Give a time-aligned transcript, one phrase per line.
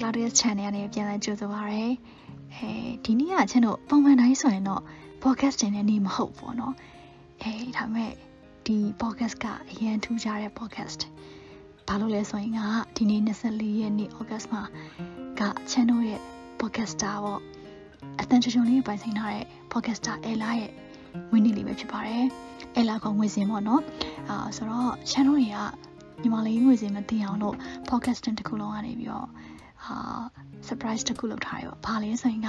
[0.00, 1.86] Claudia's channel ကနေပြန်လည်ကြိုဆိုပါရစေ။
[2.54, 2.70] အဲ
[3.04, 4.82] ဒီနေ့ကကျွန်တော်ပုံမှန်တိုင်းဆိုရင်တော့
[5.22, 6.72] podcast တင်တဲ့နေ့မဟုတ်ဘူးเนาะ။
[7.42, 8.12] အဲဒါပေမဲ့
[8.66, 12.60] ဒီ podcast ကအရင်ထူးခြားတဲ့ podcast ။ဘာလို့လဲဆိုရင်က
[12.96, 14.62] ဒီနေ့24ရက်နေ့ August မှာ
[15.40, 16.20] က channel ရဲ့
[16.58, 17.40] podcaster ပေါ့။
[18.20, 20.70] အတန်ချုံချုံလေးပိုင်ဆိုင်ထားတဲ့ podcaster Ella ရဲ့
[21.30, 22.24] ဝင်းနေလေးပဲဖြစ်ပါတယ်။
[22.78, 23.82] Ella ကငွေစင်ပေါ့နော်။
[24.28, 25.56] အာဆိုတော့ channel တွေက
[26.22, 27.56] ညီမလေးငွေစင်မသိအောင်လို့
[27.88, 29.26] podcasting တစ်ခုလုံးကနေပြီးတော့
[29.84, 29.96] ဟာ
[30.68, 32.48] surprise တစ်ခုလုပ်ထားရောဘာလဲဆိုရင်က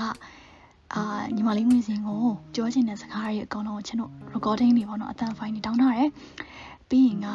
[0.93, 1.03] အာ
[1.35, 2.23] ညီမလေးငွေစင်ကို
[2.55, 6.09] ပြောချင်တဲ့စကားတွေအကုန်လုံးကျွန်တော် recording တွေပေါ့နော်အတန် file တွေတောင်းထားတယ်
[6.89, 7.27] ပြီးရင်က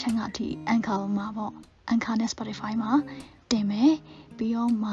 [0.00, 1.52] ချန်ကတီ Anchor မှာပေါ့
[1.92, 2.92] Anchor နဲ့ Spotify မှာ
[3.50, 3.92] တင်မယ်
[4.36, 4.92] ပြီးတော့မှ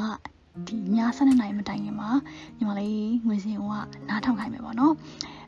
[0.68, 2.10] ဒီည7နိုင်မတိုင်ခင်မှာ
[2.58, 3.64] ညီမလေးငွေစင်က
[4.10, 4.94] နားထောင်ခိုင်းမယ်ပေါ့နော်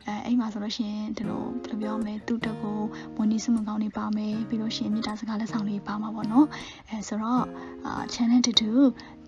[0.06, 2.80] အဲအဲ့မှာဆိုလို့ရှိရင်ဒီလိုဘယ်လိုပြောမလဲတူတက်ကို
[3.14, 6.46] မွန်နီစမကောင်းနေပါမယ်ပြီးလို့ရှိရင်မြေတာစကားလက်ဆောင်လေးပါမှာပေါ့နော်
[6.88, 7.44] အဲဆိုတော့
[7.86, 8.70] အာ channel တူတူ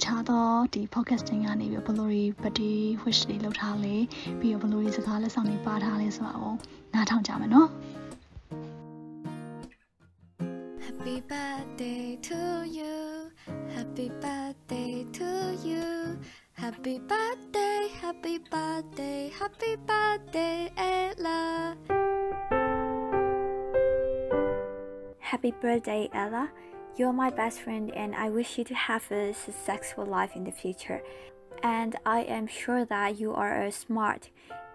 [0.03, 3.97] ခြားသောဒီ podcasting ကနေပြီးဘလိုရီ body wish တွေလုပ်ထားလဲ
[4.41, 6.55] ပြီးတော့ဘလိုရီစကားလက်ဆောင်တွေပါထားလဲဆိုတာကို
[6.95, 7.69] နားထောင်ကြမယ်နော်
[10.85, 12.39] Happy birthday to
[12.79, 12.97] you
[13.75, 14.66] Happy birthday to you
[16.87, 21.77] Happy birthday Happy birthday Happy birthday Ella
[25.19, 26.49] Happy birthday, Ella.
[26.97, 30.53] You're my best friend, and I wish you to have a successful life in the
[30.53, 31.03] future.
[31.65, 34.31] And I am sure that you are a smart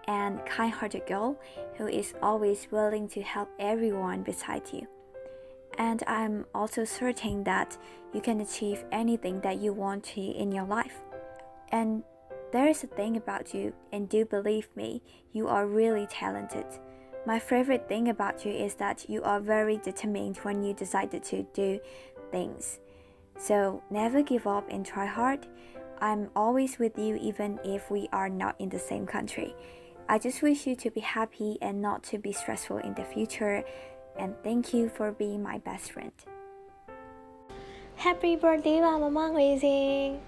[0.06, 1.40] and kind hearted girl
[1.78, 4.86] who is always willing to help everyone beside you.
[5.78, 7.78] And I'm also certain that
[8.12, 11.00] you can achieve anything that you want to in your life.
[11.72, 12.02] And
[12.52, 16.66] there is a thing about you, and do believe me, you are really talented.
[17.26, 21.46] My favorite thing about you is that you are very determined when you decided to
[21.54, 21.80] do
[22.30, 22.78] things.
[23.38, 25.46] So never give up and try hard.
[26.00, 29.54] I'm always with you even if we are not in the same country.
[30.08, 33.62] I just wish you to be happy and not to be stressful in the future.
[34.18, 36.12] And thank you for being my best friend.
[37.96, 40.20] Happy birthday, Mama Amazing!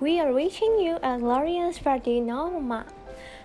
[0.00, 2.72] We are wishing you a glorious birthday နော်မမ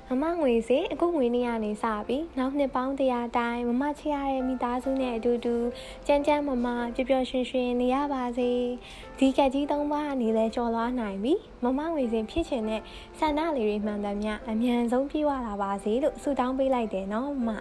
[0.09, 5.55] မမငွေစင်အခုငွေနေရနေစပြီနောက်နှစ်ပေါင်းတရာတိုင်းမမချရတဲ့မိသားစုနဲ့အတူတူ
[6.07, 8.49] ကြမ်းကြမ်းမမပျော်ပျော်ရွှင်ရွှင်နေရပါစေ
[9.19, 11.33] ဒီကက်ကြီးသုံးပါးအနေနဲ့ကြော်လွားနိုင်ပြီ
[11.63, 12.81] မမငွေစင်ဖြစ်ချင်တဲ့
[13.19, 17.59] ဆန္ဒလေးတွေမှန်သမျှအမြန်ဆုံးပြည့်ဝလာပါစေလို့ဆုတောင်းပေးလိုက်တယ်နော်မမ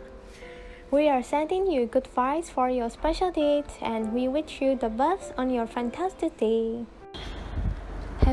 [0.94, 4.92] We are sending you good vibes for your special date and we wish you the
[5.02, 6.64] best on your fantastic day.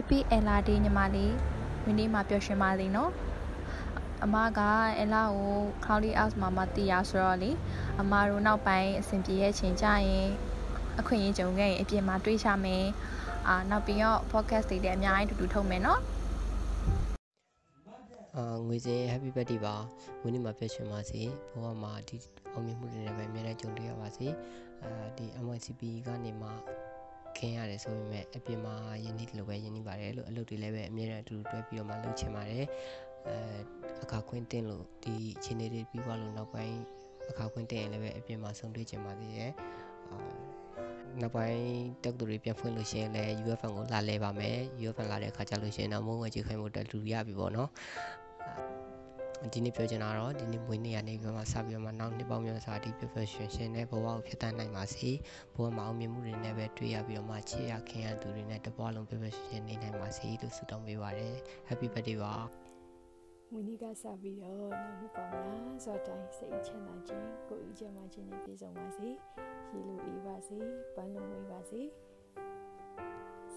[0.01, 1.33] Happy Ella Day ညီမလေး
[1.83, 3.11] ဒီနေ့မှာပျော်ရွှင်ပါစေနော်
[4.23, 4.59] အမက
[5.03, 7.51] Ella ကို Cloudy House မှာမတည်ရဆိုတော့လေ
[8.01, 10.27] အမတို့နောက်ပိုင်းအဆင်ပြေရဲ့ချိန်ကြရင်
[10.99, 12.85] အခွင့်အရေးကြုံခဲ့ရင်အပြင်မှာတွေးချမယ်
[13.47, 16.01] အာနောက်ပြီးတော့ podcast တွေလည်းအများကြီးတူတူထုတ်မယ်နော်
[18.35, 19.75] အာငွေစင် happy birthday ပါ
[20.21, 21.21] ဝင်းနေမှာပြည့်ရှင်ပါစေ
[21.53, 22.17] ဘဝမှာဒီ
[22.51, 24.27] အောင်မြင်မှုတွေနဲ့ပဲအများနဲ့ကြုံတွေ့ရပါစေ
[24.83, 26.49] အာဒီ MYCP ကနေမှ
[27.37, 29.80] ခင်ရတယ်ဆိုပေမဲ့အပြင်မှာယင်းနေ့လိုပဲယင်းနေ့ပါ
[30.11, 32.65] တယ်လို့အလုပ်တွေလည်းပဲအများနဲ့အတူတူတွဲပြီးတော့မှလုပ်ချင်ပါတယ်
[33.27, 33.35] အဲ
[34.03, 36.77] အခါခွင့်တင်လို့ဒီအခြေအနေတွေပြီးသွားလို့နောက်ပိုင်း
[37.29, 39.51] အခါခွင့်တင်ရင်လည်းပဲအပြင်မှာဆုံတွေ့ချင်ပါသေးတယ်
[40.11, 40.17] အာ
[41.21, 41.61] နောက်ပိုင်း
[42.03, 47.69] တက်သူတွေပြန်ဖွင့်လို့ရှိရင်လည်း UFN ကိုလာလဲပါမယ် UFN လာတဲ့အခါကျလို့ရှိရင်တော့မုံဝဲကြည့်ခိုင်းဖို့တက်လူရပြီပေါ့နော်
[49.49, 55.09] ဒီနေ့ပြောချင်တာတော့ဒီနေ့မွေးနေ့ကနေပြီးမှစပြီးတော့မှနောက်နှစ်ပေါင်းများစွာဒီ profession ရှင်တဲ့ဘဝကိုဖြစ်တတ်နိုင်ပါစေ
[55.55, 61.29] ဘဝမှာအောင်မြင်မှုတွေနဲ့ပဲတွေ့ရပြီးတော့မှချစ်ရခင်ရသူတွေနဲ့တပွားလုံး profession နေနိုင်ပါစေလို့ဆုတောင်းပေးပါရစေ
[61.69, 62.33] Happy birthday ပါ
[63.51, 69.09] ဝင်းနီကစပြီးတော့နောက်နှစ်ပေါင်းများစွာတိုင်းစိတ်ချမ်းသာခြင်းကိုယ်ဤကျမ်းမာခြင်းနဲ့ပြည့်စုံပါစေ
[69.71, 70.57] ရေလိုအေးပါစေ
[70.95, 71.81] ပန်းလုံးဝေးပါစေ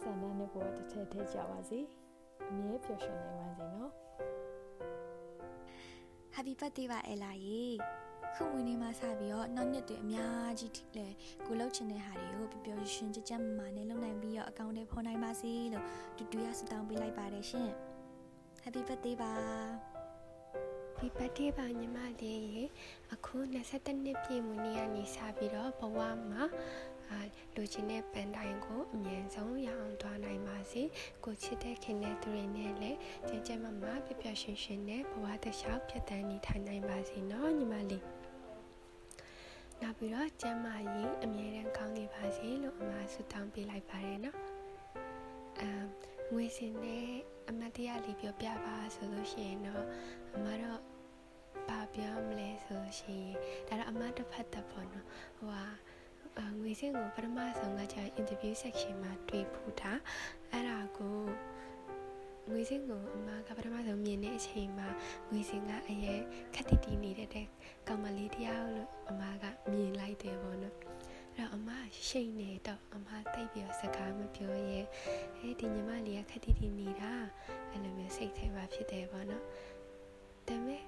[0.01, 1.81] ဆန္ဒနဲ့ဘဝတစ်ထက်ထက်ကြပါစေ
[2.51, 3.93] အမြဲပျော်ရွှင်နိုင်ပါစေနော်
[6.37, 7.65] Happy birthday ပါ Ella ရေ
[8.35, 11.07] ခုဝင်နေမှာစပြီးတော့နောက်နှစ်တွေအများကြီးထိလဲ
[11.47, 15.85] ကိုလှုပ်ချင်တဲ့ဟာတွေကိုပျော်ပျော်ရွှင်ကြကြမမာနဲ့လုပ်နိုင်ပြီးတော့အကောင့်ထဲဖော်နိုင်ပါစေလို့
[16.17, 17.71] တူတူရဆုတောင်းပေးလိုက်ပါတယ်ရှင်
[18.65, 19.33] Happy birthday ပါ
[21.05, 22.65] ဒီပတ်တေးပါညီမလေးရေ
[23.15, 25.99] အခု22နှစ်ပြည့်မွေးနေ့ကနေစပြီးတော့ဘဝ
[26.31, 26.47] မှာအာ
[27.55, 30.83] လူချင်းတဲ့ပန်တိုင်းကိုအမြဲဆုံးရအောင်သွားနိုင်ပါစေ
[31.25, 38.05] ကိုချစ်တဲ့ခင်တဲ့သူတွေနဲ့လည်းကြင်ကြမ်းမမပြပြရွှင်ရွှင်နဲ့ဘဝတစ်လျှောက်ဖြတ်တန်းနေထိုင်နိုင်ပါစေနော်ညီမလေး
[39.81, 44.39] နောက်ပြီးတော့ကျမ်းမာရေးအမြဲတမ်းကောင်းနေပါစေလို့အမဆုတောင်းပေးလိုက်ပါတယ်နော်
[45.61, 45.87] အမ်
[46.33, 47.09] ငွေစင်နဲ့
[47.49, 49.85] အမတ်တရားလေးပြောပြပါဆိုလို့ရှိရင်တော့
[50.35, 50.81] အမတော့
[52.85, 53.37] ဘာရှိရင်
[53.69, 55.07] ဒါတော့အမတစ်ဖက်သက်ပေါ့နော်
[55.37, 55.65] ဟိုဟာ
[56.61, 59.93] ငွေစင်းကိုပထမဆုံးကကြာ interview section မှာတွေ့ဖူးတာ
[60.51, 61.19] အဲ့ဒါကို
[62.51, 64.89] ငွေစင်းကိုအမကပထမဆုံးမြင်တဲ့အချိန်မှာ
[65.31, 66.21] ငွေစင်းကအရင်
[66.55, 67.47] ခက်တီတီနေတဲ့တဲ့
[67.89, 70.77] ကောင်မလေးတယောက်လို့အမကမြင်လိုက်တယ်ပေါ့နော်
[71.37, 71.69] အဲ့တော့အမ
[72.09, 74.81] ရှိတ်နေတော့အမတိတ်ပြီးတော့စကားမပြောရဲ
[75.39, 77.13] အဲဒီညီမလေးကခက်တီတီနေတာ
[77.71, 79.45] အဲ့လိုမျိုးစိတ်ထဲမှာဖြစ်တယ်ပေါ့နော်
[80.49, 80.84] ဒါပေမဲ့အ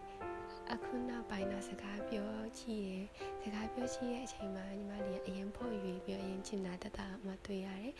[0.87, 2.31] ခုနောက်ပိုင်းတော့စကားပြော
[2.61, 3.05] ကြည့်တယ်
[3.43, 7.93] စကားပြောကြည့်တဲ့အချိန်မှာညီမလေးကအရင်ဖို့ရွေပြီးအရင်ချင်တာတတမှတွေ့ရတယ်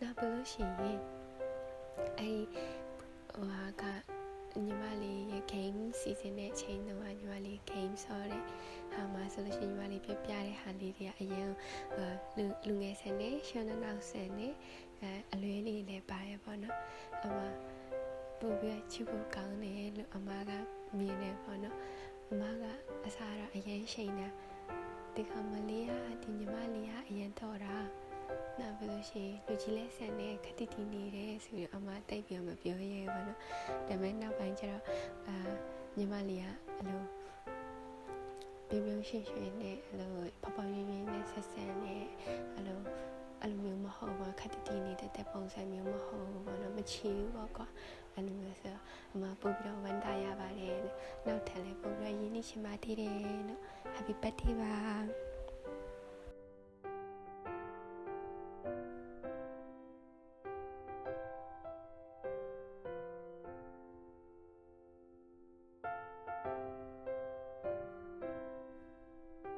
[0.00, 0.98] နောက်ပြီးလို့ရှိရင်
[2.18, 2.42] အဲ့
[3.32, 3.82] ဟိုဟာက
[4.64, 8.44] ညီမလေးရဲ့ game season နဲ့အချိန်တုန်းကညီမလေး game ဆော်တယ်
[8.92, 11.48] ဟာမှာဆိုလို့ရှိရင်ညီမလေးပြပြတဲ့ဟာလေးတွေကအရင်
[12.36, 14.52] လူလူငယ်ဆန်နဲ့ရှန်နောက်ဆန်နဲ့
[15.00, 16.76] အဲအလွဲလေးလည်းပါတယ်ပေါ့နော်
[17.22, 17.38] အမ
[18.40, 20.50] ပို့ပြီးချစ်ဖို့ကောင်းတယ်လို့အမက
[20.98, 21.76] မြင်တယ်ပေါ့နော်
[22.30, 22.64] အမက
[23.06, 24.30] အစားရအရင်ရှိနေတာ
[25.14, 25.92] ဒီကမလေးက
[26.22, 27.74] ဒီညီမလေးကအရင်တော့တာ
[28.58, 33.38] နောက်ပြီးလို့ရှိရင်လူကြီးလဲဆန်နဲ့ခတိတီနေတယ်ဆိုပြီးအမတိတ်ပြီးမပြောရဲဘူးပေါ့နော်
[33.88, 34.82] ဒါပေမဲ့နောက်ပိုင်းကျတော့
[35.28, 35.36] အာ
[35.96, 36.46] ညီမလေးက
[36.78, 37.02] အလို
[38.68, 40.10] ပြုံပြုံရှင်းရှင်းနဲ့အလို
[40.42, 42.04] ပပရင်းရင်းနဲ့ဆက်ဆံနဲ့
[42.56, 42.78] အလို
[43.40, 47.66] အဲ့လိုမျိုးမဟုတ်ဘူးခက်တီနေတဲ့တဲ့ပုံစံမျိုးမဟုတ်ဘူးပေါ့နော်မချီဘူးပေါ့ကွာ
[48.14, 48.73] အဲ့လိုမျိုးဆို
[49.14, 50.78] အမပို့ပြီးတော့ဝန်တာရပါတယ်
[51.26, 53.12] နောက်ထပ်လည်းပို့ပြီးရင်းနှီးချင်ပါသေးတယ်
[53.48, 53.60] လို့
[53.94, 54.74] Happy birthday ပါ